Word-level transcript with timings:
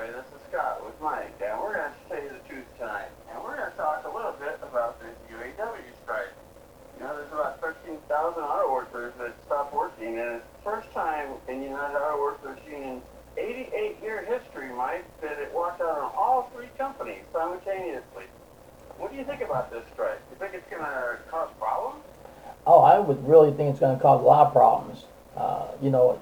Larry, 0.00 0.12
this 0.12 0.32
is 0.32 0.40
Scott 0.48 0.80
with 0.82 0.96
Mike, 1.02 1.36
and 1.44 1.60
we're 1.60 1.76
going 1.76 1.92
to 1.92 2.08
tell 2.08 2.22
you 2.22 2.30
the 2.32 2.48
truth 2.48 2.64
tonight. 2.78 3.12
And 3.28 3.44
we're 3.44 3.56
going 3.56 3.70
to 3.70 3.76
talk 3.76 4.00
a 4.08 4.16
little 4.16 4.32
bit 4.40 4.56
about 4.62 4.96
this 4.96 5.12
UAW 5.28 5.76
strike. 6.02 6.32
You 6.96 7.04
know, 7.04 7.16
there's 7.16 7.28
about 7.28 7.60
13,000 7.60 8.08
auto 8.08 8.72
workers 8.72 9.12
that 9.18 9.34
stopped 9.44 9.74
working, 9.74 10.16
and 10.18 10.40
it's 10.40 10.46
the 10.56 10.62
first 10.64 10.90
time 10.92 11.28
in 11.48 11.62
United 11.62 11.98
Auto 12.00 12.18
Workers 12.18 12.58
Union's 12.64 13.02
88-year 13.36 14.24
history, 14.24 14.72
Mike, 14.72 15.04
that 15.20 15.38
it 15.38 15.52
walked 15.52 15.82
out 15.82 15.98
on 15.98 16.12
all 16.16 16.50
three 16.54 16.70
companies 16.78 17.24
simultaneously. 17.30 18.24
What 18.96 19.12
do 19.12 19.18
you 19.18 19.24
think 19.24 19.42
about 19.42 19.70
this 19.70 19.84
strike? 19.92 20.16
Do 20.16 20.32
You 20.32 20.38
think 20.40 20.54
it's 20.54 20.70
going 20.70 20.82
to 20.82 21.18
cause 21.30 21.50
problems? 21.58 22.04
Oh, 22.66 22.80
I 22.80 22.98
would 22.98 23.28
really 23.28 23.52
think 23.52 23.68
it's 23.70 23.80
gonna 23.80 24.00
cause 24.00 24.22
a 24.22 24.24
lot 24.24 24.46
of 24.46 24.52
problems. 24.52 25.04
Uh, 25.36 25.68
you 25.82 25.90
know, 25.90 26.20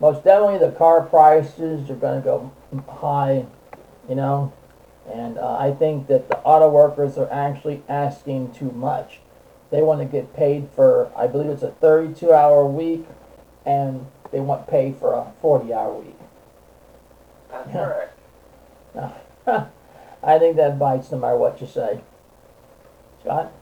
most 0.00 0.24
definitely 0.24 0.58
the 0.58 0.72
car 0.72 1.02
prices 1.02 1.88
are 1.90 1.94
gonna 1.94 2.20
go 2.20 2.52
high, 2.88 3.46
you 4.08 4.14
know, 4.14 4.52
and 5.12 5.38
uh, 5.38 5.56
I 5.56 5.72
think 5.72 6.08
that 6.08 6.28
the 6.28 6.38
auto 6.38 6.68
workers 6.68 7.16
are 7.16 7.30
actually 7.30 7.82
asking 7.88 8.52
too 8.52 8.70
much. 8.72 9.20
They 9.70 9.82
want 9.82 10.00
to 10.00 10.06
get 10.06 10.34
paid 10.34 10.68
for, 10.74 11.10
I 11.16 11.26
believe 11.26 11.50
it's 11.50 11.62
a 11.62 11.70
32 11.70 12.32
hour 12.32 12.64
week, 12.66 13.06
and 13.64 14.06
they 14.30 14.40
want 14.40 14.66
paid 14.68 14.96
for 14.96 15.14
a 15.14 15.32
40 15.40 15.72
hour 15.72 15.94
week. 15.94 16.16
That's 17.50 17.72
correct. 17.72 18.18
I 20.22 20.38
think 20.38 20.56
that 20.56 20.78
bites 20.78 21.10
no 21.12 21.18
matter 21.18 21.36
what 21.36 21.60
you 21.60 21.66
say. 21.66 22.00
Scott? 23.22 23.52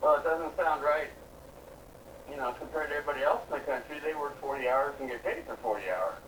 Well, 0.00 0.16
it 0.16 0.24
doesn't 0.24 0.56
sound 0.56 0.82
right. 0.82 1.08
Know, 2.44 2.52
compared 2.60 2.92
to 2.92 3.00
everybody 3.00 3.24
else 3.24 3.40
in 3.48 3.56
the 3.56 3.64
country, 3.64 3.96
they 4.04 4.12
work 4.12 4.36
40 4.36 4.68
hours 4.68 4.92
and 5.00 5.08
get 5.08 5.24
paid 5.24 5.48
for 5.48 5.56
40 5.64 5.80
hours. 5.88 6.20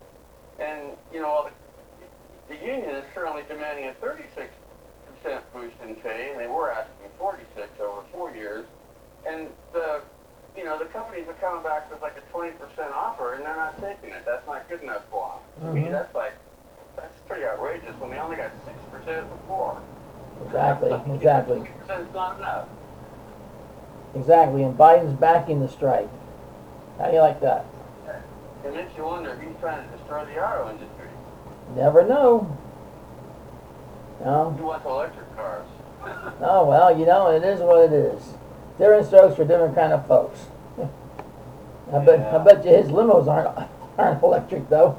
And, 0.56 0.97
you 1.12 1.20
know, 1.20 1.52
the, 2.01 2.09
the 2.48 2.56
union 2.56 2.89
is 2.97 3.05
currently 3.12 3.45
demanding 3.45 3.92
a 3.92 3.95
36% 4.00 4.25
boost 5.53 5.77
in 5.84 6.00
pay, 6.00 6.33
and 6.33 6.41
they 6.41 6.48
were 6.48 6.72
asking 6.72 7.12
46 7.20 7.69
over 7.84 8.00
four 8.09 8.33
years. 8.33 8.64
And 9.28 9.53
the, 9.77 10.09
you 10.56 10.64
know, 10.64 10.81
the 10.81 10.89
companies 10.89 11.28
are 11.28 11.37
coming 11.37 11.61
back 11.61 11.92
with 11.92 12.00
like 12.00 12.17
a 12.17 12.25
20% 12.33 12.56
offer, 12.97 13.37
and 13.37 13.44
they're 13.44 13.61
not 13.61 13.77
taking 13.77 14.09
it. 14.09 14.25
That's 14.25 14.48
not 14.48 14.64
good 14.72 14.81
enough 14.81 15.05
for 15.12 15.37
them. 15.61 15.69
To 15.69 15.75
me, 15.77 15.84
Mhm. 15.84 16.00
that's 16.00 16.14
like, 16.17 16.41
that's 16.97 17.12
pretty 17.28 17.44
outrageous 17.44 17.92
when 18.00 18.09
they 18.09 18.17
only 18.17 18.41
got 18.41 18.56
6% 18.64 19.28
before. 19.28 19.84
Exactly, 20.41 20.97
exactly, 21.12 21.61
6% 21.61 22.09
is 22.09 22.14
not 22.17 22.41
enough. 22.41 22.72
Exactly. 24.17 24.62
And 24.62 24.77
Biden's 24.77 25.19
backing 25.19 25.61
the 25.61 25.69
strike. 25.69 26.09
How 26.98 27.09
do 27.09 27.14
you 27.14 27.20
like 27.20 27.41
that? 27.41 27.67
It 28.64 28.75
makes 28.75 28.97
you 28.97 29.05
wonder 29.05 29.31
if 29.31 29.41
he's 29.41 29.56
trying 29.61 29.89
to 29.89 29.97
destroy 29.97 30.25
the 30.25 30.42
auto 30.45 30.70
industry. 30.70 31.09
Never 31.77 32.06
know. 32.06 32.56
No? 34.25 34.55
He 34.56 34.62
wants 34.62 34.87
electric 34.87 35.37
cars. 35.37 35.67
Oh, 36.41 36.67
well, 36.67 36.97
you 36.97 37.05
know, 37.05 37.31
it 37.31 37.42
is 37.42 37.61
what 37.61 37.84
it 37.84 37.92
is. 37.92 38.34
Different 38.78 39.06
strokes 39.06 39.34
for 39.37 39.44
different 39.44 39.75
kind 39.75 39.92
of 39.92 40.06
folks. 40.06 40.47
I 41.92 41.98
bet, 42.05 42.33
I 42.33 42.39
bet 42.44 42.64
you 42.64 42.70
his 42.70 42.89
limos 42.89 43.27
aren't, 43.27 43.69
aren't 43.98 44.22
electric 44.22 44.69
though. 44.69 44.97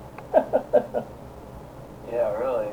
yeah, 2.12 2.34
really. 2.38 2.68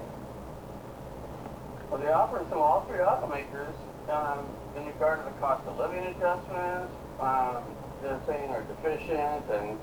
Well, 1.91 2.00
they 2.00 2.09
offer 2.09 2.45
some 2.48 2.59
all 2.59 2.84
three 2.89 2.98
automakers 2.98 3.75
um, 4.10 4.47
in 4.77 4.86
regard 4.86 5.24
to 5.24 5.24
the 5.24 5.36
cost 5.41 5.66
of 5.66 5.78
living 5.78 6.05
adjustments. 6.05 6.92
Um, 7.20 7.62
they're 8.02 8.20
saying 8.27 8.50
are 8.50 8.62
deficient 8.62 9.44
and 9.50 9.78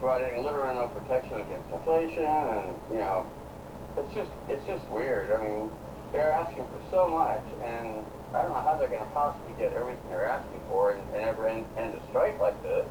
providing 0.00 0.42
little 0.42 0.60
or 0.60 0.72
no 0.72 0.88
protection 0.88 1.40
against 1.40 1.70
inflation, 1.72 2.24
and 2.24 2.74
you 2.90 2.98
know, 2.98 3.26
it's 3.96 4.14
just 4.14 4.30
it's 4.48 4.64
just 4.66 4.86
weird. 4.88 5.30
I 5.32 5.44
mean, 5.44 5.70
they're 6.12 6.32
asking 6.32 6.64
for 6.64 6.80
so 6.90 7.08
much, 7.08 7.44
and 7.64 8.04
I 8.34 8.42
don't 8.42 8.52
know 8.52 8.62
how 8.62 8.76
they're 8.78 8.88
going 8.88 9.00
to 9.00 9.10
possibly 9.12 9.52
get 9.58 9.72
everything 9.72 10.02
they're 10.08 10.28
asking 10.28 10.60
for 10.68 10.92
and, 10.92 11.02
and 11.14 11.24
ever 11.24 11.48
end, 11.48 11.64
end 11.76 11.94
a 11.94 12.08
strike 12.08 12.40
like 12.40 12.60
this. 12.62 12.86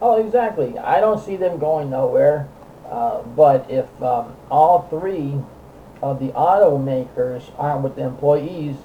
Oh, 0.00 0.24
exactly. 0.24 0.78
I 0.78 1.00
don't 1.00 1.22
see 1.24 1.36
them 1.36 1.58
going 1.58 1.90
nowhere. 1.90 2.48
Uh, 2.88 3.22
but 3.22 3.68
if 3.70 3.86
um, 4.02 4.36
all 4.50 4.86
three 4.88 5.40
of 6.02 6.20
the 6.20 6.28
automakers 6.32 7.50
aren't 7.58 7.82
with 7.82 7.96
the 7.96 8.02
employees, 8.02 8.76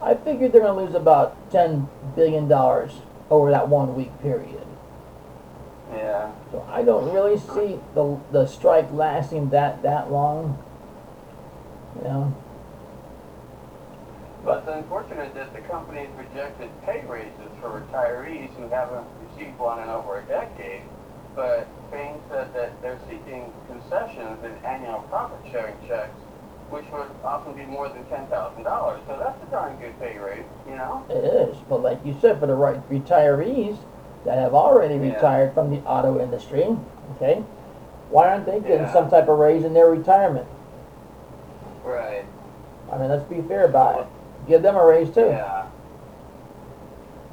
I 0.00 0.14
figured 0.14 0.52
they're 0.52 0.62
going 0.62 0.78
to 0.78 0.84
lose 0.84 0.94
about 0.94 1.50
$10 1.50 1.88
billion 2.14 2.50
over 3.30 3.50
that 3.50 3.68
one 3.68 3.94
week 3.96 4.10
period. 4.22 4.66
Yeah. 5.92 6.32
So 6.52 6.66
I 6.70 6.82
don't 6.82 7.12
really 7.12 7.38
see 7.38 7.80
the, 7.94 8.18
the 8.30 8.46
strike 8.46 8.92
lasting 8.92 9.50
that, 9.50 9.82
that 9.82 10.10
long. 10.12 10.62
You 11.96 12.04
know? 12.04 12.36
But 14.44 14.58
it's 14.58 14.68
unfortunate 14.68 15.34
that 15.34 15.52
the 15.52 15.60
companies 15.62 16.08
rejected 16.16 16.70
pay 16.86 17.04
raises 17.06 17.50
for 17.60 17.80
retirees 17.80 18.54
who 18.56 18.68
haven't 18.68 19.06
received 19.28 19.58
one 19.58 19.82
in 19.82 19.88
over 19.88 20.20
a 20.20 20.24
decade. 20.26 20.82
But 21.34 21.68
Fain 21.90 22.20
said 22.30 22.54
that 22.54 22.80
they're 22.82 22.98
seeking 23.08 23.52
concessions 23.66 24.42
in 24.44 24.52
annual 24.64 25.00
profit 25.10 25.38
sharing 25.50 25.76
checks, 25.86 26.18
which 26.70 26.84
would 26.92 27.08
often 27.24 27.54
be 27.54 27.64
more 27.64 27.88
than 27.88 28.04
ten 28.06 28.26
thousand 28.26 28.62
dollars. 28.64 29.00
So 29.06 29.18
that's 29.18 29.42
a 29.42 29.50
darn 29.50 29.76
good 29.78 29.98
pay 29.98 30.18
raise, 30.18 30.44
you 30.68 30.76
know? 30.76 31.04
It 31.08 31.24
is, 31.24 31.56
but 31.68 31.82
like 31.82 32.04
you 32.04 32.16
said, 32.20 32.38
for 32.40 32.46
the 32.46 32.54
right 32.54 32.78
retirees 32.90 33.78
that 34.24 34.38
have 34.38 34.54
already 34.54 34.94
Yeah. 34.96 35.14
retired 35.14 35.54
from 35.54 35.70
the 35.70 35.78
auto 35.86 36.20
industry, 36.20 36.76
okay, 37.16 37.42
why 38.10 38.28
aren't 38.28 38.46
they 38.46 38.60
getting 38.60 38.86
Yeah. 38.86 38.92
some 38.92 39.08
type 39.10 39.28
of 39.28 39.38
raise 39.38 39.64
in 39.64 39.72
their 39.74 39.90
retirement? 39.90 40.46
Right. 41.84 42.24
I 42.92 42.98
mean, 42.98 43.08
let's 43.08 43.24
be 43.24 43.40
fair 43.42 43.64
about 43.64 44.00
it. 44.00 44.06
Give 44.46 44.62
them 44.62 44.76
a 44.76 44.84
raise 44.84 45.10
too. 45.10 45.26
Yeah. 45.26 45.64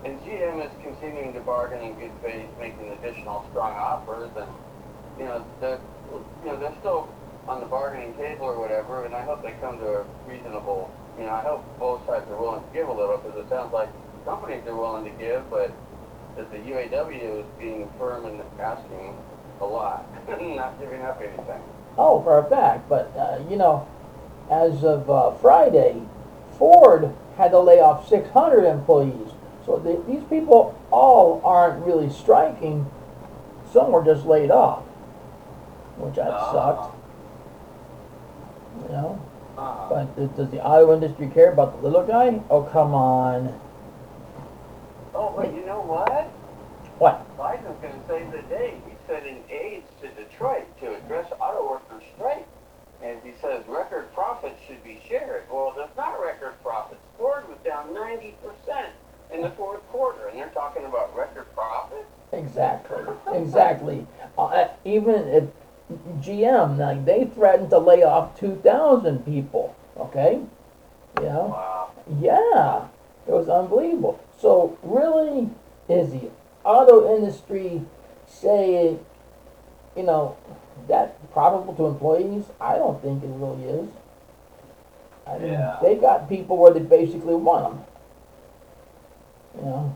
And 0.04 0.22
GM 0.24 0.64
is 0.64 0.72
continuing 0.84 1.34
to 1.34 1.40
bargain 1.42 1.82
in 1.82 1.94
good 2.00 2.12
faith, 2.24 2.48
making 2.60 2.90
additional 2.92 3.44
strong 3.52 3.74
offers, 3.74 4.30
and 4.38 4.48
you 5.18 5.26
know, 5.26 5.44
the, 5.62 5.80
you 6.44 6.52
know, 6.52 6.58
they're 6.58 6.76
still 6.80 7.08
on 7.48 7.60
the 7.60 7.66
bargaining 7.66 8.14
table 8.16 8.46
or 8.46 8.60
whatever, 8.60 9.06
and 9.06 9.14
I 9.14 9.22
hope 9.24 9.44
they 9.44 9.52
come 9.62 9.78
to 9.80 9.86
a 9.88 10.06
reasonable. 10.28 10.90
You 11.18 11.26
know, 11.26 11.32
I 11.32 11.42
hope 11.42 11.64
both 11.80 12.06
sides 12.08 12.30
are 12.30 12.38
willing 12.40 12.62
to 12.62 12.70
give 12.74 12.88
a 12.88 12.92
little, 12.94 13.18
because 13.18 13.38
it 13.40 13.50
sounds 13.50 13.72
like 13.72 13.90
companies 14.26 14.64
are 14.68 14.76
willing 14.76 15.06
to 15.06 15.12
give, 15.12 15.50
but 15.50 15.72
that 16.36 16.52
the 16.52 16.58
UAW 16.58 17.40
is 17.40 17.46
being 17.60 17.90
firm 17.98 18.26
and 18.26 18.42
asking 18.60 19.16
a 19.62 19.66
lot, 19.66 20.06
not 20.28 20.80
giving 20.80 21.02
up 21.04 21.22
anything. 21.22 21.62
Oh, 21.98 22.22
for 22.24 22.40
a 22.40 22.50
fact, 22.50 22.90
but 22.90 23.16
uh, 23.16 23.40
you 23.50 23.56
know, 23.56 23.88
as 24.52 24.84
of 24.84 25.10
uh, 25.10 25.32
Friday, 25.38 26.02
Ford 26.58 27.14
had 27.38 27.52
to 27.52 27.60
lay 27.60 27.80
off 27.80 28.08
600 28.10 28.66
employees. 28.66 29.32
So 29.66 29.78
the, 29.78 30.04
these 30.12 30.24
people 30.30 30.78
all 30.92 31.42
aren't 31.46 31.86
really 31.86 32.10
striking. 32.10 32.90
Some 33.72 33.92
were 33.92 34.04
just 34.04 34.26
laid 34.26 34.52
off, 34.52 34.84
which 35.98 36.16
that 36.16 36.32
Ah. 36.32 36.52
sucked. 36.52 36.95
You 38.84 38.90
know. 38.90 39.22
But 39.56 40.16
th- 40.16 40.36
does 40.36 40.50
the 40.50 40.64
auto 40.64 40.94
industry 40.94 41.28
care 41.34 41.52
about 41.52 41.82
the 41.82 41.88
little 41.88 42.06
guy? 42.06 42.42
Oh, 42.50 42.64
come 42.64 42.94
on. 42.94 43.60
oh, 45.14 45.34
but 45.36 45.54
you 45.54 45.66
know 45.66 45.82
what? 45.82 46.32
What? 47.00 47.26
Biden's 47.38 47.80
going 47.82 47.94
to 47.94 48.08
save 48.08 48.32
the 48.32 48.42
day. 48.54 48.76
He's 48.88 48.98
sending 49.08 49.44
aides 49.50 49.88
to 50.02 50.08
Detroit 50.10 50.66
to 50.82 50.96
address 50.96 51.32
auto 51.40 51.70
workers' 51.70 52.04
strike. 52.16 52.48
And 53.02 53.20
he 53.24 53.34
says 53.42 53.64
record 53.68 54.14
profits 54.14 54.60
should 54.68 54.84
be 54.84 55.02
shared. 55.08 55.44
Well, 55.52 55.74
there's 55.76 55.90
not 55.98 56.20
record 56.20 56.54
profits. 56.64 57.02
Ford 57.18 57.48
was 57.48 57.58
down 57.64 57.90
90% 57.90 58.34
in 59.34 59.42
the 59.42 59.50
fourth 59.52 59.86
quarter, 59.90 60.28
and 60.28 60.40
they're 60.40 60.50
talking 60.50 60.86
about 60.86 61.16
record 61.16 61.46
profits? 61.54 62.08
Exactly. 62.32 63.04
Exactly. 63.34 64.08
Uh, 64.38 64.68
even 64.84 65.28
if 65.28 65.44
GM, 66.36 66.78
like, 66.78 67.06
they 67.06 67.26
threatened 67.26 67.70
to 67.70 67.80
lay 67.80 68.04
off 68.04 68.38
2,000 68.40 69.26
people. 69.26 69.76
Okay? 69.98 70.42
You 71.18 71.24
know? 71.24 71.48
Wow. 71.48 71.92
Yeah. 72.20 72.88
It 73.28 73.32
was 73.32 73.50
unbelievable. 73.50 74.20
So, 74.40 74.78
really, 74.84 75.50
is 75.90 76.12
the 76.12 76.30
auto 76.64 77.16
industry 77.16 77.82
saying, 78.28 79.00
you 79.96 80.04
know, 80.04 80.38
that 80.88 81.32
profitable 81.32 81.74
to 81.76 81.86
employees? 81.88 82.46
I 82.60 82.76
don't 82.76 83.02
think 83.02 83.24
it 83.24 83.30
really 83.30 83.64
is. 83.64 83.90
I 85.26 85.38
mean, 85.40 85.54
Yeah. 85.54 85.80
they 85.82 85.96
got 85.96 86.30
people 86.30 86.58
where 86.58 86.72
they 86.72 86.82
basically 86.82 87.34
want 87.34 87.64
them. 87.64 87.86
You 89.56 89.62
know? 89.64 89.96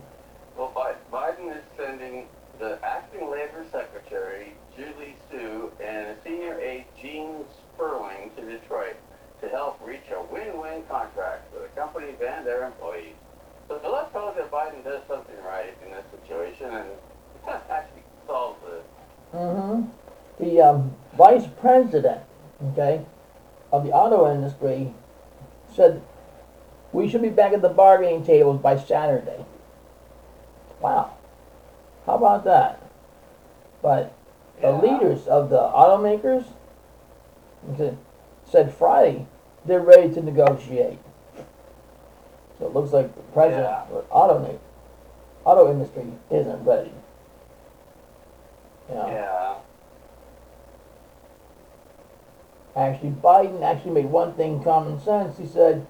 Well, 0.58 0.72
Biden 1.12 1.56
is 1.56 1.64
sending 1.78 2.28
the 2.60 2.80
acting 2.84 3.30
labor 3.30 3.66
secretary, 3.72 4.54
Julie 4.76 5.16
Su, 5.30 5.72
and 5.80 6.08
a 6.08 6.16
senior 6.24 6.60
aide, 6.60 6.86
Gene 7.00 7.46
Sperling, 7.76 8.32
to 8.36 8.42
Detroit 8.42 8.96
to 9.42 9.48
help 9.50 9.80
reach 9.86 10.04
a 10.12 10.22
win-win 10.34 10.84
contract 10.90 11.54
for 11.54 11.60
the 11.62 11.70
companies 11.70 12.16
and 12.26 12.46
their 12.46 12.66
employees. 12.66 13.16
So, 13.70 13.80
so 13.82 13.92
let's 13.92 14.12
hope 14.12 14.36
that 14.36 14.52
Biden 14.52 14.84
does 14.84 15.02
something 15.08 15.36
right 15.46 15.74
in 15.86 15.92
this 15.92 16.04
situation 16.20 16.68
and 16.74 16.90
actually 17.70 18.04
solves 18.28 18.60
this. 18.66 18.84
hmm 19.32 19.84
The 20.40 20.62
um, 20.62 20.96
vice 21.18 21.48
president, 21.84 22.22
okay, 22.72 23.02
of 23.72 23.84
the 23.84 23.92
auto 23.92 24.32
industry 24.32 24.94
said 25.74 26.02
we 26.92 27.08
should 27.08 27.22
be 27.22 27.30
back 27.30 27.54
at 27.54 27.62
the 27.62 27.70
bargaining 27.70 28.24
tables 28.24 28.60
by 28.60 28.78
Saturday. 28.78 29.46
Wow. 30.82 31.12
How 32.06 32.16
about 32.16 32.44
that? 32.46 32.82
But 33.82 34.12
the 34.62 34.70
Yeah. 34.70 34.82
leaders 34.82 35.28
of 35.28 35.50
the 35.50 35.60
automakers 35.60 36.46
said- 37.78 37.98
said 38.46 38.74
Friday 38.74 39.28
they're 39.66 39.80
ready 39.80 40.12
to 40.14 40.22
negotiate. 40.22 41.00
So 42.58 42.66
it 42.66 42.74
looks 42.74 42.92
like 42.92 43.14
the 43.16 43.22
president 43.34 43.70
Yeah. 43.70 43.84
of 43.84 43.90
the 43.90 44.04
auto, 44.10 44.60
auto 45.46 45.72
industry 45.72 46.12
isn't 46.30 46.66
ready. 46.66 46.94
You 48.90 48.96
know? 48.96 49.08
Yeah. 49.08 49.56
Actually, 52.90 53.12
Biden 53.12 53.62
actually 53.62 53.92
made 53.92 54.06
one 54.06 54.34
thing 54.34 54.64
common 54.64 55.00
sense. 55.00 55.38
He 55.38 55.46
said, 55.46 55.86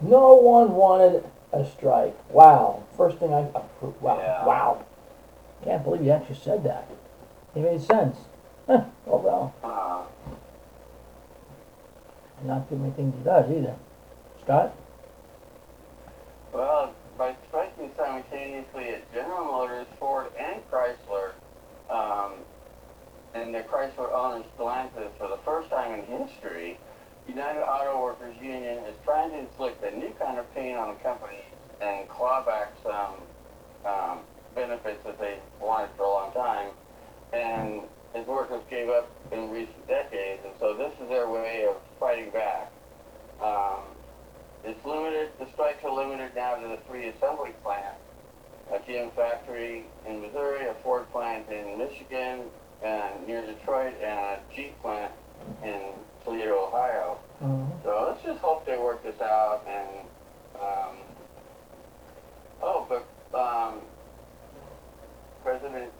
no 0.00 0.34
one 0.34 0.74
wanted 0.74 1.24
a 1.52 1.64
strike. 1.66 2.16
Wow. 2.30 2.84
First 2.96 3.18
thing 3.18 3.32
I, 3.34 3.40
wow, 4.00 4.18
Yeah. 4.18 4.46
wow. 4.46 4.84
Can't 5.64 5.82
believe 5.84 6.02
he 6.02 6.10
actually 6.10 6.36
said 6.36 6.64
that. 6.64 6.88
It 7.54 7.60
made 7.60 7.80
sense. 7.80 8.16
Huh, 8.66 8.84
oh 9.06 9.16
well, 9.18 9.54
Uh, 9.64 10.04
not 12.44 12.68
too 12.68 12.76
many 12.76 12.92
things 12.92 13.14
he 13.16 13.24
does 13.24 13.50
either. 13.50 13.74
Scott? 14.44 14.72
well, 16.52 16.92
by 17.16 17.34
striking 17.48 17.90
simultaneously 17.96 18.90
at 18.90 19.12
General 19.12 19.44
Motors, 19.46 19.86
Ford, 19.98 20.26
and 20.38 20.60
Chrysler, 20.70 20.94
and 23.40 23.54
the 23.54 23.60
Chrysler 23.60 24.12
owners 24.12 24.44
Stellantis 24.58 25.16
for 25.16 25.28
the 25.28 25.38
first 25.44 25.70
time 25.70 26.00
in 26.00 26.04
history, 26.06 26.78
United 27.28 27.60
Auto 27.60 28.02
Workers 28.02 28.34
Union 28.40 28.84
is 28.84 28.94
trying 29.04 29.30
to 29.30 29.38
inflict 29.38 29.82
a 29.84 29.96
new 29.96 30.12
kind 30.18 30.38
of 30.38 30.52
pain 30.54 30.76
on 30.76 30.94
the 30.94 31.00
company 31.00 31.44
and 31.80 32.08
claw 32.08 32.44
back 32.44 32.72
some 32.82 33.14
um, 33.86 34.20
benefits 34.54 34.98
that 35.04 35.20
they 35.20 35.38
wanted 35.60 35.90
for 35.96 36.04
a 36.04 36.08
long 36.08 36.32
time. 36.32 36.70
And 37.32 37.82
his 38.14 38.26
workers 38.26 38.62
gave 38.70 38.88
up 38.88 39.08
in 39.30 39.50
recent 39.50 39.86
decades, 39.86 40.42
and 40.44 40.54
so 40.58 40.74
this 40.74 40.92
is 41.00 41.08
their 41.08 41.28
way 41.28 41.66
of 41.68 41.76
fighting 42.00 42.30
back. 42.30 42.72
Um, 43.42 43.82
it's 44.64 44.84
limited, 44.84 45.30
the 45.38 45.46
strikes 45.52 45.84
are 45.84 45.94
limited 45.94 46.32
now 46.34 46.56
to 46.56 46.66
the 46.66 46.78
three 46.88 47.08
assembly 47.08 47.50
plants. 47.62 48.00
A 48.72 48.78
GM 48.78 49.14
factory 49.14 49.84
in 50.06 50.20
Missouri, 50.20 50.66
a 50.66 50.74
Ford 50.82 51.10
plant 51.12 51.48
in 51.50 51.78
Michigan, 51.78 52.44
and 52.82 53.26
near 53.26 53.44
Detroit, 53.44 53.94
and 54.02 54.18
a 54.18 54.38
Jeep 54.54 54.80
plant 54.80 55.12
in 55.64 55.92
Toledo, 56.38 56.66
Ohio. 56.66 57.18
Mm-hmm. 57.42 57.82
So 57.82 58.06
let's 58.08 58.22
just 58.24 58.38
hope 58.40 58.64
they 58.64 58.78
work 58.78 59.02
this 59.02 59.20
out 59.20 59.66
and, 59.66 59.88
um, 60.60 60.96
oh, 62.62 62.86
but, 62.88 63.04
um, 63.38 63.80
President, 65.42 65.90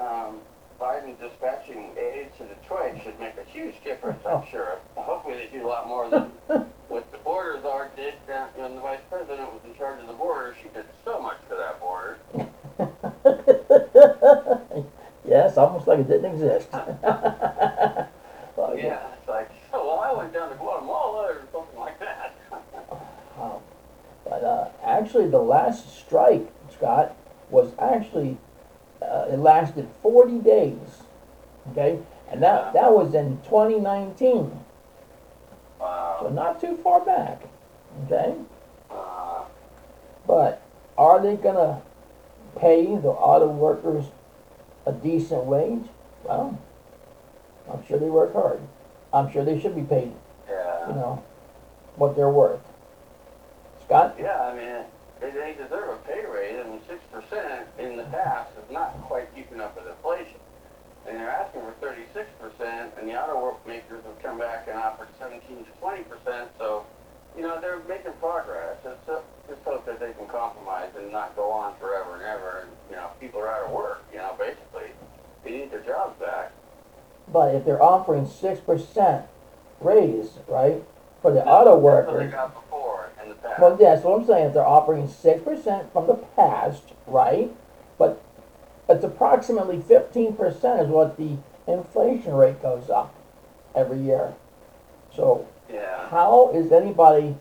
um, 0.00 0.38
Biden 0.80 1.18
dispatching 1.20 1.90
aides 1.96 2.36
to 2.38 2.44
Detroit 2.44 3.00
should 3.04 3.18
make 3.20 3.34
a 3.36 3.44
huge 3.50 3.74
difference, 3.84 4.24
I'm 4.26 4.44
sure. 4.50 4.78
Hopefully 4.96 5.36
they 5.36 5.46
do 5.58 5.66
a 5.66 5.68
lot 5.68 5.86
more 5.86 6.08
than 6.10 6.22
what 6.88 7.10
the 7.12 7.18
border 7.18 7.60
czar 7.62 7.90
did 7.94 8.14
uh, 8.32 8.46
when 8.56 8.74
the 8.74 8.80
vice 8.80 9.00
president 9.08 9.52
was 9.52 9.60
in 9.64 9.76
charge 9.76 10.00
of 10.00 10.08
the 10.08 10.14
border. 10.14 10.56
She 10.60 10.68
did 10.70 10.86
so 11.04 11.20
much 11.20 11.36
for 11.48 11.56
that 11.56 11.80
border. 11.80 12.18
yes, 15.28 15.56
almost 15.56 15.86
like 15.86 16.00
it 16.00 16.08
didn't 16.08 16.32
exist. 16.32 16.68
Well, 18.56 18.78
Yeah, 18.78 19.00
it's 19.18 19.28
like, 19.28 19.50
oh, 19.72 19.86
well, 19.86 20.00
I 20.00 20.12
went 20.12 20.32
down 20.32 20.50
to 20.50 20.54
Guatemala 20.56 21.26
or 21.26 21.42
something 21.52 21.78
like 21.78 21.98
that. 22.00 22.34
Wow. 23.36 23.62
But 24.24 24.44
uh, 24.44 24.68
actually, 24.84 25.28
the 25.28 25.40
last 25.40 25.98
strike, 25.98 26.48
Scott, 26.72 27.16
was 27.50 27.72
actually 27.78 28.36
uh, 29.02 29.26
it 29.30 29.38
lasted 29.38 29.88
40 30.02 30.38
days. 30.38 31.02
Okay, 31.72 31.98
and 32.30 32.42
that 32.42 32.72
that 32.74 32.93
was 33.04 33.14
in 33.14 33.36
2019, 33.44 34.60
so 35.78 36.30
not 36.32 36.60
too 36.60 36.76
far 36.76 37.04
back. 37.04 37.42
Okay, 38.06 38.34
but 40.26 40.62
are 40.96 41.22
they 41.22 41.36
gonna 41.36 41.82
pay 42.58 42.84
the 42.86 43.08
auto 43.08 43.48
workers 43.48 44.06
a 44.86 44.92
decent 44.92 45.44
wage? 45.44 45.84
Well, 46.24 46.58
I'm 47.70 47.86
sure 47.86 47.98
they 47.98 48.08
work 48.10 48.32
hard. 48.32 48.60
I'm 49.12 49.30
sure 49.30 49.44
they 49.44 49.60
should 49.60 49.76
be 49.76 49.82
paid. 49.82 50.12
yeah. 50.48 50.88
You 50.88 50.94
know 50.94 51.22
what 51.96 52.16
they're 52.16 52.30
worth. 52.30 52.60
Scott. 53.84 54.16
Yeah, 54.18 54.40
I 54.40 54.54
mean, 54.56 54.84
they, 55.20 55.30
they 55.30 55.54
deserve 55.62 55.90
a 55.90 55.96
pay 56.08 56.24
raise. 56.26 56.64
I 56.64 56.68
mean, 56.68 56.80
six 56.88 57.00
percent 57.12 57.68
in 57.78 57.96
the 57.96 58.04
past 58.04 58.50
is 58.56 58.72
not 58.72 59.00
quite 59.02 59.32
keeping 59.34 59.60
up 59.60 59.76
with 59.76 59.86
inflation. 59.86 60.40
And 61.06 61.18
they're 61.18 61.30
asking 61.30 61.60
for 61.60 61.72
thirty-six 61.82 62.26
percent, 62.40 62.92
and 62.98 63.06
the 63.06 63.12
auto 63.14 63.38
work 63.40 63.66
makers 63.66 64.02
have 64.06 64.22
come 64.22 64.38
back 64.38 64.66
and 64.68 64.78
offered 64.78 65.08
seventeen 65.18 65.58
to 65.64 65.70
twenty 65.78 66.02
percent. 66.02 66.48
So, 66.58 66.86
you 67.36 67.42
know, 67.42 67.60
they're 67.60 67.80
making 67.86 68.14
progress. 68.20 68.78
It's 68.86 69.08
uh, 69.08 69.20
just 69.46 69.60
hope 69.64 69.84
that 69.84 70.00
they 70.00 70.12
can 70.14 70.26
compromise 70.28 70.88
and 70.96 71.12
not 71.12 71.36
go 71.36 71.50
on 71.52 71.76
forever 71.78 72.14
and 72.14 72.22
ever. 72.22 72.60
And 72.64 72.70
you 72.88 72.96
know, 72.96 73.10
people 73.20 73.38
are 73.40 73.52
out 73.52 73.66
of 73.66 73.72
work. 73.72 74.02
You 74.12 74.18
know, 74.18 74.34
basically, 74.38 74.96
they 75.44 75.50
need 75.50 75.70
their 75.70 75.82
jobs 75.84 76.18
back. 76.18 76.52
But 77.34 77.56
if 77.56 77.64
they're 77.64 77.82
offering 77.82 78.28
six 78.28 78.60
percent 78.60 79.26
raise, 79.80 80.38
right, 80.46 80.84
for 81.20 81.32
the 81.32 81.44
auto 81.44 81.72
That's 81.72 81.82
what 81.82 82.06
they 82.06 82.12
workers, 82.12 82.32
got 82.32 82.54
before 82.54 83.10
in 83.20 83.28
the 83.28 83.34
past. 83.34 83.60
well, 83.60 83.76
that's 83.76 84.04
what 84.04 84.20
I'm 84.20 84.26
saying. 84.26 84.46
If 84.46 84.54
they're 84.54 84.64
offering 84.64 85.08
six 85.08 85.42
percent 85.42 85.92
from 85.92 86.06
the 86.06 86.14
past, 86.14 86.84
right, 87.08 87.50
but 87.98 88.22
it's 88.88 89.02
approximately 89.02 89.80
fifteen 89.80 90.36
percent 90.36 90.82
is 90.82 90.86
what 90.86 91.16
the 91.16 91.36
inflation 91.66 92.34
rate 92.34 92.62
goes 92.62 92.88
up 92.88 93.12
every 93.74 93.98
year. 93.98 94.34
So 95.12 95.48
yeah. 95.72 96.08
how 96.10 96.52
is 96.54 96.70
anybody 96.70 97.34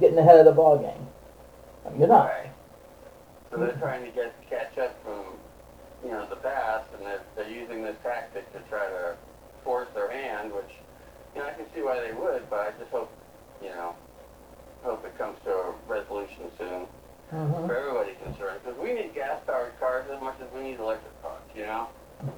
getting 0.00 0.18
ahead 0.18 0.40
of 0.40 0.44
the 0.44 0.52
ball 0.52 0.78
game? 0.78 1.06
I 1.86 1.90
mean, 1.90 2.00
You're 2.00 2.08
not. 2.08 2.26
Right. 2.26 2.50
So 3.52 3.58
they're 3.58 3.68
mm-hmm. 3.68 3.80
trying 3.80 4.04
to 4.04 4.10
get 4.10 4.34
catch 4.50 4.76
up 4.78 5.00
from, 5.04 5.22
you 6.04 6.10
know, 6.10 6.26
the 6.26 6.36
past, 6.36 6.88
and 6.96 7.06
they're, 7.06 7.22
they're 7.36 7.48
using 7.48 7.84
this 7.84 7.96
tactic 8.02 8.52
to 8.52 8.58
try 8.68 8.88
to 8.88 9.14
force 9.66 9.88
their 9.94 10.08
hand, 10.10 10.52
which, 10.54 10.70
you 11.34 11.42
know, 11.42 11.48
I 11.48 11.52
can 11.52 11.66
see 11.74 11.82
why 11.82 12.00
they 12.00 12.12
would, 12.14 12.48
but 12.48 12.60
I 12.60 12.70
just 12.78 12.90
hope, 12.92 13.10
you 13.60 13.68
know, 13.70 13.94
hope 14.84 15.04
it 15.04 15.18
comes 15.18 15.36
to 15.44 15.50
a 15.50 15.74
resolution 15.88 16.46
soon 16.56 16.86
Mhm. 17.34 17.66
for 17.66 17.76
everybody 17.76 18.14
concerned, 18.22 18.60
because 18.62 18.78
we 18.78 18.94
need 18.94 19.12
gas-powered 19.12 19.78
cars 19.80 20.06
as 20.08 20.22
much 20.22 20.36
as 20.40 20.46
we 20.54 20.60
need 20.62 20.78
electric 20.78 21.20
cars, 21.20 21.42
you 21.54 21.66
know? 21.66 21.88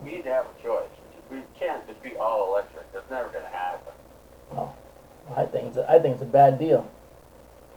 We 0.02 0.12
need 0.12 0.24
to 0.24 0.32
have 0.32 0.46
a 0.46 0.62
choice. 0.62 0.88
We 1.30 1.42
can't 1.60 1.86
just 1.86 2.02
be 2.02 2.16
all 2.16 2.48
electric. 2.48 2.90
That's 2.92 3.08
never 3.10 3.28
going 3.28 3.44
to 3.44 3.50
happen. 3.50 3.92
Well, 4.50 4.74
I 5.36 5.44
think 5.44 5.68
it's 5.68 5.76
a, 5.76 5.88
I 5.88 5.98
think 5.98 6.14
it's 6.14 6.22
a 6.22 6.26
bad 6.26 6.58
deal. 6.58 6.86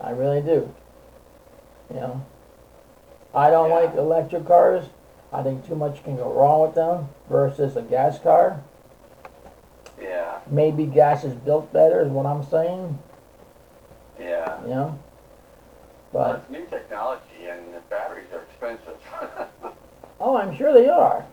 I 0.01 0.11
really 0.11 0.41
do. 0.41 0.73
You 1.93 1.99
know, 1.99 2.21
I 3.35 3.49
don't 3.51 3.69
Yeah. 3.69 3.75
like 3.75 3.95
electric 3.95 4.47
cars. 4.47 4.85
I 5.33 5.43
think 5.43 5.67
too 5.67 5.75
much 5.75 6.01
can 6.03 6.15
go 6.15 6.31
wrong 6.31 6.61
with 6.61 6.75
them 6.75 7.09
versus 7.29 7.75
a 7.75 7.81
gas 7.81 8.17
car. 8.17 8.61
Maybe 10.51 10.85
gas 10.85 11.23
is 11.23 11.33
built 11.33 11.71
better, 11.73 12.01
is 12.01 12.09
what 12.09 12.25
I'm 12.25 12.43
saying. 12.43 12.99
yeah. 14.19 14.61
You 14.63 14.69
know, 14.69 14.99
but 16.13 16.41
it's 16.41 16.49
new 16.51 16.65
technology, 16.65 17.47
and 17.49 17.73
the 17.73 17.79
batteries 17.89 18.27
are 18.33 18.41
expensive. 18.41 18.97
oh, 20.19 20.35
I'm 20.37 20.55
sure 20.55 20.73
they 20.73 20.89
are. 20.89 21.25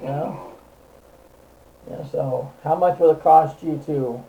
You 0.00 0.06
know, 0.06 0.52
yeah. 1.90 2.06
So, 2.06 2.50
how 2.64 2.76
much 2.76 2.98
will 3.00 3.10
it 3.10 3.22
cost 3.22 3.62
you 3.62 3.82
to 3.86 4.24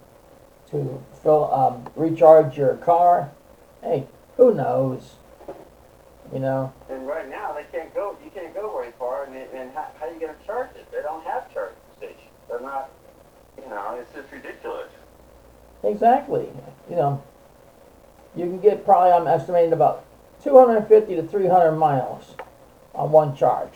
to 0.71 1.03
fill 1.21 1.53
um, 1.53 1.85
recharge 1.95 2.57
your 2.57 2.75
car? 2.77 3.31
Hey, 3.83 4.07
who 4.37 4.53
knows? 4.55 5.13
You 6.33 6.39
know. 6.39 6.73
And 6.89 7.07
right 7.07 7.29
now, 7.29 7.53
they 7.53 7.63
can't 7.77 7.93
go. 7.93 8.17
You 8.23 8.31
can't 8.31 8.53
go 8.55 8.71
very 8.75 8.91
far, 8.97 9.25
and, 9.25 9.35
it- 9.35 9.51
and 9.53 9.71
how, 9.73 9.87
how 9.99 10.07
are 10.07 10.13
you 10.13 10.19
going 10.19 10.33
to 10.35 10.45
charge 10.47 10.69
it? 10.75 10.91
They 10.91 11.01
don't 11.03 11.23
have 11.25 11.53
charging 11.53 11.75
stations. 11.97 12.17
They're 12.49 12.59
not. 12.59 12.89
You 13.61 13.69
know, 13.69 13.97
it's 13.99 14.11
just 14.13 14.31
ridiculous. 14.31 14.89
Exactly. 16.01 16.49
You 16.89 16.95
know, 16.95 17.23
you 18.35 18.45
can 18.45 18.59
get 18.59 18.83
probably, 18.83 19.11
I'm 19.11 19.27
estimating 19.27 19.71
about 19.71 20.03
250 20.43 21.15
to 21.15 21.21
300 21.21 21.73
miles 21.73 22.33
on 22.95 23.11
one 23.11 23.35
charge. 23.35 23.73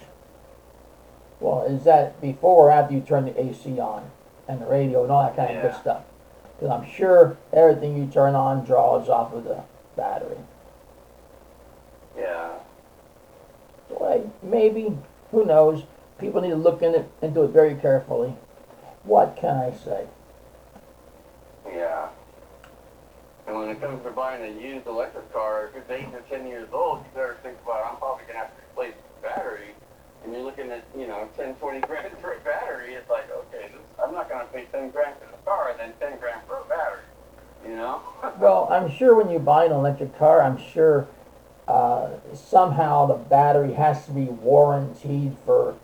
Well, 1.40 1.62
is 1.66 1.84
that 1.84 2.20
before 2.22 2.70
or 2.70 2.72
after 2.72 2.96
you 2.96 3.02
turn 3.02 3.26
the 3.26 3.40
AC 3.40 3.80
on 3.80 4.10
and 4.48 4.60
the 4.60 4.66
radio 4.66 5.04
and 5.04 5.12
all 5.12 5.24
that 5.24 5.36
kind 5.36 5.56
of 5.56 5.62
good 5.62 5.80
stuff? 5.80 6.04
Because 6.58 6.72
I'm 6.72 6.90
sure 6.90 7.38
everything 7.54 7.96
you 7.96 8.08
turn 8.08 8.34
on 8.34 8.66
draws 8.66 9.08
off 9.08 9.32
of 9.32 9.44
the 9.44 9.62
battery. 9.96 10.40
Yeah. 12.18 12.54
So, 13.88 14.04
like, 14.04 14.26
maybe, 14.42 14.98
who 15.30 15.46
knows? 15.46 15.84
People 16.18 16.42
need 16.42 16.50
to 16.50 16.56
look 16.56 16.82
in 16.82 16.96
it, 16.96 17.08
into 17.22 17.44
it 17.44 17.50
very 17.50 17.76
carefully. 17.76 18.34
What 19.04 19.36
can 19.36 19.58
I 19.58 19.72
say? 19.72 20.08
Yeah. 21.68 22.08
And 23.48 23.56
when 23.56 23.70
it 23.70 23.80
comes 23.80 24.04
to 24.04 24.10
buying 24.12 24.42
a 24.44 24.60
used 24.62 24.88
electric 24.88 25.32
car, 25.32 25.68
if 25.70 25.76
it's 25.76 25.90
eight 25.92 26.08
or 26.14 26.22
ten 26.30 26.48
years 26.48 26.68
old, 26.74 27.00
you 27.00 27.06
better 27.14 27.38
think 27.44 27.58
about, 27.64 27.86
I'm 27.92 27.98
probably 27.98 28.26
gonna 28.26 28.40
have 28.40 28.56
to 28.56 28.62
replace 28.72 28.96
the 29.22 29.28
battery. 29.28 29.70
And 30.24 30.34
you're 30.34 30.42
looking 30.42 30.72
at, 30.72 30.84
you 30.98 31.06
know, 31.08 31.30
ten, 31.38 31.54
twenty 31.56 31.82
grand 31.82 32.18
for 32.20 32.34
a 32.34 32.40
battery, 32.40 32.96
it's 32.96 33.10
like, 33.10 33.30
okay, 33.32 33.68
this, 33.72 33.82
I'm 34.04 34.14
not 34.14 34.30
gonna 34.30 34.46
pay 34.46 34.66
ten 34.72 34.90
grand 34.90 35.16
for 35.20 35.30
the 35.30 35.38
car 35.46 35.70
and 35.70 35.80
then 35.80 35.94
ten 36.00 36.18
grand 36.20 36.42
for 36.48 36.58
a 36.58 36.66
battery, 36.68 37.04
you 37.68 37.76
know? 37.76 38.02
Well, 38.40 38.68
I'm 38.72 38.90
sure 38.92 39.16
when 39.16 39.30
you 39.30 39.38
buy 39.40 39.66
an 39.66 39.72
electric 39.72 40.18
car, 40.18 40.42
I'm 40.42 40.58
sure 40.58 41.08
uh, 41.68 42.10
somehow 42.34 43.06
the 43.06 43.14
battery 43.14 43.74
has 43.74 44.06
to 44.08 44.12
be 44.12 44.26
warranted 44.26 45.38
for 45.46 45.78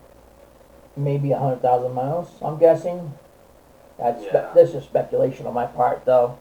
maybe 0.97 1.31
a 1.31 1.37
hundred 1.39 1.61
thousand 1.61 1.93
miles. 1.93 2.27
I'm 2.41 2.57
guessing. 2.57 3.13
That's 3.97 4.23
spe- 4.23 4.53
this 4.55 4.73
is 4.73 4.83
speculation 4.83 5.45
on 5.45 5.53
my 5.53 5.65
part, 5.67 6.03
though. 6.05 6.39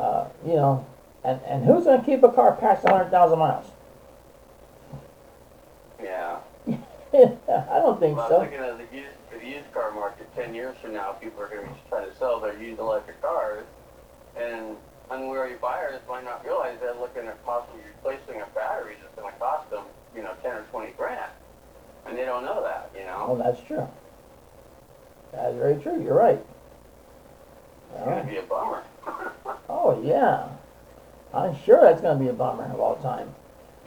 Uh, 0.00 0.26
you 0.46 0.54
know, 0.54 0.86
and 1.24 1.38
and 1.46 1.62
who's 1.66 1.84
gonna 1.84 2.02
keep 2.02 2.22
a 2.22 2.32
car 2.32 2.56
past 2.56 2.86
a 2.86 2.90
hundred 2.90 3.10
thousand 3.10 3.38
miles? 3.38 3.66
Yeah. 7.12 7.12
I 7.12 7.80
don't 7.82 7.98
think 7.98 8.16
Well, 8.16 8.26
I 8.26 8.28
was 8.28 8.30
so. 8.30 8.38
looking 8.38 8.60
at 8.60 8.78
the 8.78 8.96
used, 8.96 9.10
the 9.32 9.44
used 9.44 9.72
car 9.74 9.90
market 9.90 10.32
ten 10.36 10.54
years 10.54 10.76
from 10.80 10.92
now, 10.94 11.10
people 11.12 11.42
are 11.42 11.48
gonna 11.48 11.62
be 11.66 11.74
trying 11.88 12.08
to 12.08 12.16
sell 12.16 12.38
their 12.40 12.56
used 12.56 12.78
electric 12.78 13.20
cars. 13.20 13.64
And 14.36 14.76
unwary 15.10 15.56
buyers 15.60 16.00
might 16.08 16.24
not 16.24 16.44
realize 16.44 16.78
they're 16.80 16.94
looking 16.94 17.26
at 17.26 17.44
possibly 17.44 17.80
replacing 17.96 18.40
a 18.40 18.46
battery 18.54 18.94
that's 19.02 19.14
gonna 19.16 19.34
cost 19.40 19.68
them, 19.70 19.82
you 20.14 20.22
know, 20.22 20.30
ten 20.40 20.52
or 20.52 20.62
twenty 20.70 20.92
grand. 20.92 21.32
And 22.06 22.16
they 22.16 22.24
don't 22.24 22.44
know 22.44 22.62
that, 22.62 22.90
you 22.96 23.04
know? 23.04 23.36
that's 23.42 23.60
true. 23.66 23.88
That's 25.32 25.56
very 25.56 25.82
true. 25.82 26.00
You're 26.02 26.14
right. 26.14 26.40
It's 27.92 28.04
gonna 28.04 28.22
be 28.24 28.36
a 28.36 28.42
bummer. 28.42 28.84
Oh 30.00 30.06
yeah, 30.06 30.48
I'm 31.34 31.56
sure 31.64 31.80
that's 31.82 32.00
gonna 32.00 32.18
be 32.18 32.28
a 32.28 32.32
bummer 32.32 32.64
of 32.64 32.80
all 32.80 32.96
time. 32.96 33.34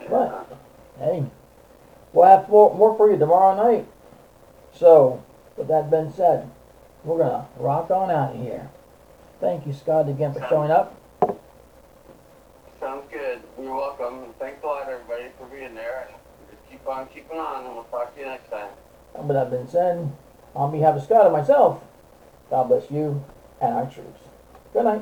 But 0.09 0.47
hey, 0.99 1.25
we'll 2.11 2.25
have 2.25 2.49
more, 2.49 2.75
more 2.75 2.95
for 2.95 3.11
you 3.11 3.17
tomorrow 3.17 3.55
night. 3.55 3.87
So, 4.75 5.23
with 5.57 5.67
that 5.69 5.89
being 5.89 6.11
said, 6.11 6.49
we're 7.03 7.17
gonna 7.17 7.47
rock 7.57 7.89
on 7.89 8.11
out 8.11 8.35
of 8.35 8.41
here. 8.41 8.69
Thank 9.39 9.65
you, 9.65 9.73
Scott, 9.73 10.07
again 10.07 10.33
for 10.33 10.45
showing 10.49 10.71
up. 10.71 10.95
Sounds 12.79 13.05
good. 13.11 13.41
You're 13.59 13.73
welcome. 13.73 14.23
And 14.23 14.37
Thanks 14.39 14.63
a 14.63 14.67
lot, 14.67 14.87
everybody, 14.87 15.25
for 15.39 15.45
being 15.47 15.73
there. 15.73 16.07
And 16.07 16.17
just 16.51 16.69
keep 16.69 16.87
on 16.87 17.07
keeping 17.07 17.39
on, 17.39 17.65
and 17.65 17.73
we'll 17.73 17.85
talk 17.85 18.13
to 18.13 18.19
you 18.19 18.27
next 18.27 18.49
time. 18.49 18.69
And 19.15 19.27
with 19.27 19.35
that 19.35 19.49
being 19.49 19.67
said, 19.67 20.11
on 20.55 20.71
behalf 20.71 20.95
of 20.95 21.03
Scott 21.03 21.25
and 21.25 21.33
myself, 21.33 21.81
God 22.49 22.67
bless 22.67 22.91
you 22.91 23.23
and 23.61 23.73
our 23.73 23.85
troops. 23.89 24.21
Good 24.73 24.85
night. 24.85 25.01